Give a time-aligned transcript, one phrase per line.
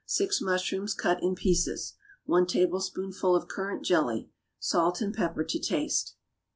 [0.07, 1.93] 6 mushrooms, cut in pieces.
[2.25, 4.31] 1 tablespoonful of currant jelly.
[4.57, 6.15] Salt and pepper to taste.